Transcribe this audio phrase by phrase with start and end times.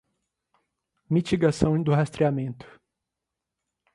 [1.07, 2.65] mitigação do rastreamento